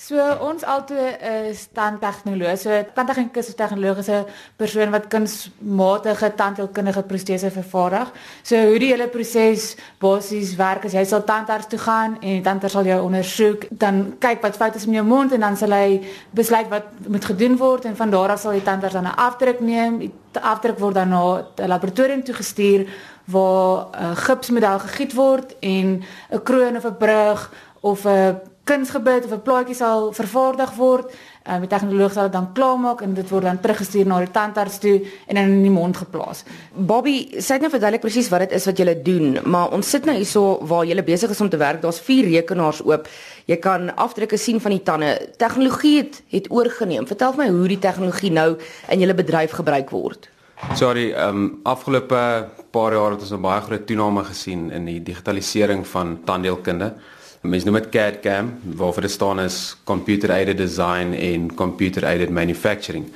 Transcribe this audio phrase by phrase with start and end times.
[0.00, 1.10] So ons altoe
[1.50, 2.56] is tandtegnoloog.
[2.58, 4.24] So tandtegnikus is 'n tegnologiese
[4.56, 8.12] persoon wat kunsmatige tandheelkundige protese vervaardig.
[8.42, 12.40] So hoe die hele proses basies werk is jy sal tandarts toe gaan en die
[12.40, 15.70] tandarts sal jou ondersoek, dan kyk wat fout is met jou mond en dan sal
[15.70, 19.16] hy besluit wat moet gedoen word en van daar af sal die tandarts dan 'n
[19.16, 19.98] afdruk neem.
[19.98, 22.88] Die afdruk word dan na 'n laboratorium toe gestuur
[23.24, 28.40] waar 'n gipsmodel gegiet word en 'n kroon of 'n brug of 'n
[28.70, 31.12] kunsgebit of 'n plaatjie sal vervaardig word.
[31.48, 34.78] Uh, die tegnoloog sal dit dan klaarmaak en dit word dan teruggestuur na die tandarts
[34.78, 36.44] toe en dan in die mond geplaas.
[36.74, 40.04] Bobby, sê net nou verduidelik presies wat dit is wat jy doen, maar ons sit
[40.04, 41.82] nou hierso waar jy besig is om te werk.
[41.82, 43.08] Daar's vier rekenaars oop.
[43.46, 45.30] Jy kan afdrukke sien van die tande.
[45.36, 47.06] Tegnologie het het oorgeneem.
[47.06, 48.56] Vertel my hoe die tegnologie nou
[48.88, 50.28] in julle bedryf gebruik word.
[50.74, 55.02] Sorry, ehm um, afgelope paar jaar het ons 'n baie groot toename gesien in die
[55.02, 56.94] digitalisering van tandheelkunde.
[57.40, 63.06] Mens noem dit CAD/CAM, waarvoor dit staan is Computer Aided Design en Computer Aided Manufacturing.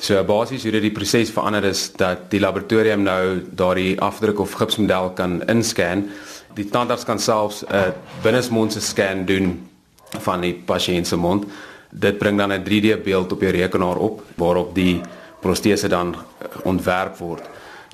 [0.00, 4.56] So basies hoe dit die proses verander is dat die laboratorium nou daardie afdruk of
[4.58, 6.08] gipsmodel kan inscan.
[6.58, 9.68] Die tandarts kan selfs 'n binnesmondse scan doen
[10.18, 11.46] van die pasiënt se mond.
[11.90, 15.00] Dit bring dan 'n 3D beeld op jou rekenaar op waarop die
[15.40, 16.16] protese dan
[16.64, 17.42] ontwerp word.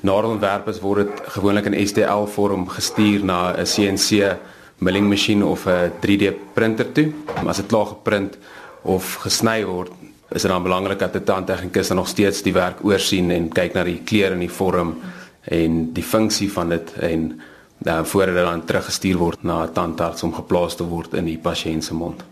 [0.01, 4.37] Na die ontwerp is word dit gewoonlik in STL vorm gestuur na 'n CNC
[4.79, 7.13] milling masjien of 'n 3D printer toe.
[7.47, 8.39] As dit klaar geprint
[8.83, 9.91] of gesny word,
[10.31, 13.85] is dit dan belangrik dat 'n tandtegnikus nog steeds die werk oorsien en kyk na
[13.85, 14.97] die kleur en die vorm
[15.43, 17.41] en die funksie van dit en
[17.79, 21.39] dan voordat dit dan teruggestuur word na 'n tandarts om geplaas te word in die
[21.39, 22.25] pasiënt se mond.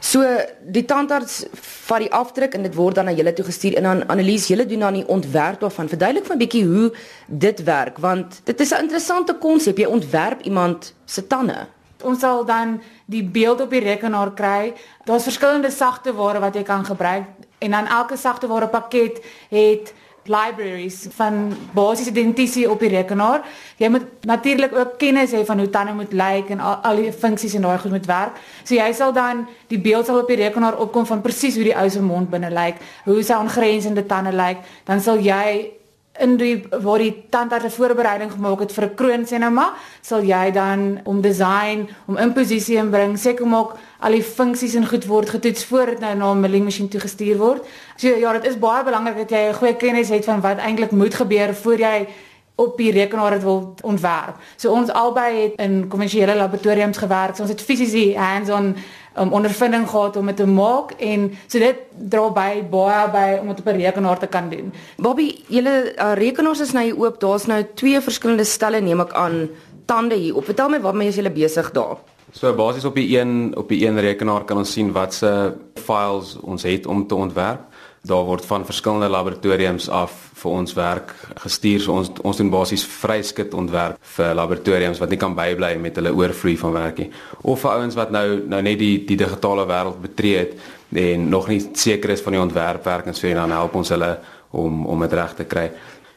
[0.00, 0.24] So
[0.66, 1.44] die tandarts
[1.86, 4.66] vat die afdruk en dit word dan na julle toe gestuur en dan analise julle
[4.66, 5.88] doen dan die ontwerp daarvan.
[5.88, 6.92] Verduidelik vir 'n bietjie hoe
[7.26, 9.78] dit werk want dit is 'n interessante konsep.
[9.78, 11.66] Jy ontwerp iemand se tande
[12.02, 14.74] ons sal dan die beeld op die rekenaar kry.
[15.04, 17.26] Daar's verskillende sagteware wat jy kan gebruik
[17.62, 23.42] en dan elke sagteware pakket het libraries van basiese identiteit op die rekenaar.
[23.76, 27.12] Jy moet natuurlik ook kennis hê van hoe tande moet lyk en al, al die
[27.12, 28.38] funksies en daai goed moet werk.
[28.62, 31.76] So jy sal dan die beeld sal op die rekenaar opkom van presies hoe die
[31.76, 35.72] ou se mond binne lyk, hoe sy ongrensende tande lyk, dan sal jy
[36.20, 39.72] in die waar die tandarts 'n voorbereiding gemaak het vir 'n kroon sê nou maar,
[40.00, 44.74] sal jy dan om design, om in posisie en bring, seker maak al die funksies
[44.74, 47.64] en goed word getoets voor dit nou na 'n milling masjien toe gestuur word.
[47.96, 50.90] So ja, dit is baie belangrik dat jy 'n goeie kennis het van wat eintlik
[50.90, 52.06] moet gebeur voor jy
[52.54, 54.36] op die rekenaar dit wil ontwerp.
[54.56, 57.36] So ons albei het in kommersiële laboratoriums gewerk.
[57.36, 58.74] So ons het fisies hands-on
[59.18, 61.76] um, ondervinding gehad om dit te maak en so dit
[62.12, 64.72] dra by baie by om dit op 'n rekenaar te kan doen.
[64.96, 67.20] Bobby, julle uh, rekenaars is nou oop.
[67.20, 69.48] Daar's nou twee verskillende stelle neem ek aan
[69.84, 70.44] tande hier op.
[70.44, 71.96] Vertel my waarmee is julle besig daar?
[72.32, 76.62] So basies op die een op die een rekenaar kan ons sien watse files ons
[76.62, 77.60] het om te ontwerp
[78.02, 81.12] daar word van verskillende laboratoriums af vir ons werk
[81.44, 81.80] gestuur.
[81.80, 86.14] So ons ons doen basies vryskut ontwerp vir laboratoriums wat nie kan bybly met hulle
[86.18, 87.10] oorvloei van werk nie.
[87.42, 90.56] Of vir ouens wat nou nou net die die digitale wêreld betree het
[90.98, 94.16] en nog nie seker is van die ontwerpwerk en so en dan help ons hulle
[94.50, 95.70] om om dit reg te kry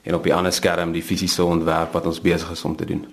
[0.06, 3.06] en op die ander skerm die fisiese ontwerp wat ons besig is om te doen.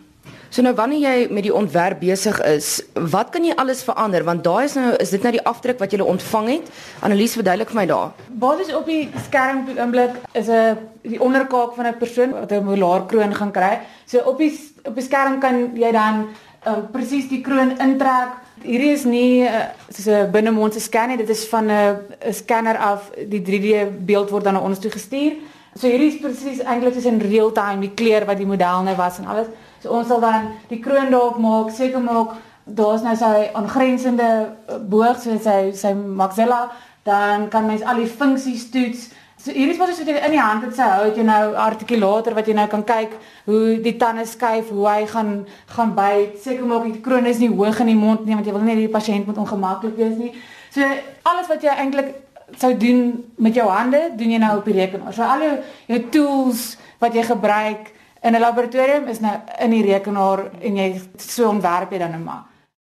[0.52, 4.42] So nou wanneer jy met die ontwerp besig is, wat kan jy alles verander want
[4.44, 6.66] daai is nou is dit nou die afdruk wat jy ontvang het.
[7.00, 8.10] Annelies verduidelik vir my daar.
[8.42, 10.76] Basies op die skerm op die oomblik is 'n
[11.08, 13.80] die onderkaak van 'n persoon wat 'n molar kroon gaan kry.
[14.04, 14.52] So op die
[14.84, 16.28] op die skerm kan jy dan
[16.66, 18.36] um, presies die kroon intrek.
[18.62, 21.96] Hierdie is nie uh, soos 'n binnemondse scan nie, dit is van 'n
[22.28, 25.32] 'n scanner af die 3D beeld word dan na ons toe gestuur.
[25.75, 28.97] So hierdie is presies eintlik is in real time die kleur wat die model nou
[28.99, 29.49] was en alles.
[29.81, 34.28] So ons sal dan die kroon daarop maak, seker maak daar's nou sy aangrensende
[34.69, 36.66] eh, boog so sy sy maxilla,
[37.09, 39.09] dan kan mens al die funksies toets.
[39.43, 42.47] So hier is wat jy in die hand het sy hou, jy nou artikulator wat
[42.47, 43.16] jy nou kan kyk
[43.49, 45.32] hoe die tande skuif, hoe hy gaan
[45.72, 46.37] gaan byt.
[46.44, 48.77] Seker maak die kroon is nie hoog in die mond nie want jy wil nie
[48.84, 50.34] die pasiënt moet ongemaklik wees nie.
[50.71, 50.84] So
[51.27, 52.12] alles wat jy eintlik
[52.56, 55.14] sou doen met jou hande, doen jy nou op die rekenaar.
[55.14, 55.56] So al jou
[55.87, 61.00] jou tools wat jy gebruik in 'n laboratorium is nou in die rekenaar en jy
[61.16, 62.51] so ontwerp jy dan net maar.